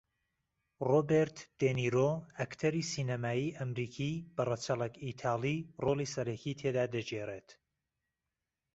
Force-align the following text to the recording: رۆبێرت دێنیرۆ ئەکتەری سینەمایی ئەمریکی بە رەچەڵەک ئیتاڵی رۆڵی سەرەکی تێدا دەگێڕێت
رۆبێرت 0.89 1.37
دێنیرۆ 1.59 2.11
ئەکتەری 2.37 2.87
سینەمایی 2.91 3.55
ئەمریکی 3.57 4.13
بە 4.35 4.43
رەچەڵەک 4.49 4.93
ئیتاڵی 5.05 5.57
رۆڵی 5.83 6.11
سەرەکی 6.13 6.57
تێدا 6.59 6.85
دەگێڕێت 6.95 7.49